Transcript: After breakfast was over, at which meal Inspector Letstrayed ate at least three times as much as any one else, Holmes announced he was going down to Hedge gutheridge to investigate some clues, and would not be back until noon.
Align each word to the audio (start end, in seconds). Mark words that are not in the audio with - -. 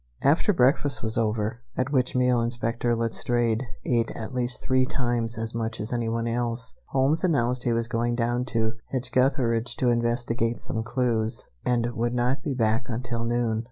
After 0.23 0.51
breakfast 0.51 1.03
was 1.03 1.15
over, 1.15 1.61
at 1.77 1.91
which 1.91 2.15
meal 2.15 2.41
Inspector 2.41 2.91
Letstrayed 2.95 3.61
ate 3.85 4.09
at 4.15 4.33
least 4.33 4.63
three 4.63 4.87
times 4.87 5.37
as 5.37 5.53
much 5.53 5.79
as 5.79 5.93
any 5.93 6.09
one 6.09 6.25
else, 6.27 6.73
Holmes 6.87 7.23
announced 7.23 7.65
he 7.65 7.71
was 7.71 7.87
going 7.87 8.15
down 8.15 8.45
to 8.45 8.73
Hedge 8.87 9.11
gutheridge 9.11 9.75
to 9.75 9.89
investigate 9.91 10.59
some 10.59 10.81
clues, 10.81 11.43
and 11.63 11.93
would 11.93 12.15
not 12.15 12.41
be 12.41 12.55
back 12.55 12.85
until 12.89 13.23
noon. 13.25 13.59